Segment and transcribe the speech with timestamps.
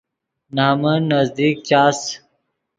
[0.55, 1.99] نمن نزدیک چاس